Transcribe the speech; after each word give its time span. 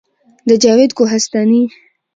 د 0.47 0.49
جاوید 0.63 0.91
کوهستاني 0.97 1.61